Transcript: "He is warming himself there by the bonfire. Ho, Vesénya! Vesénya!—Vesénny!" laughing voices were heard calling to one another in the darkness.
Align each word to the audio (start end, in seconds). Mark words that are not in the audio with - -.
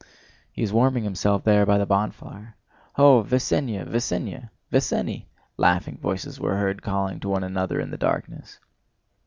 "He 0.51 0.63
is 0.63 0.73
warming 0.73 1.03
himself 1.03 1.43
there 1.43 1.63
by 1.63 1.77
the 1.77 1.85
bonfire. 1.85 2.55
Ho, 2.93 3.23
Vesénya! 3.23 3.87
Vesénya!—Vesénny!" 3.87 5.25
laughing 5.57 5.99
voices 6.01 6.39
were 6.39 6.55
heard 6.57 6.81
calling 6.81 7.19
to 7.19 7.29
one 7.29 7.43
another 7.43 7.79
in 7.79 7.91
the 7.91 7.97
darkness. 7.97 8.57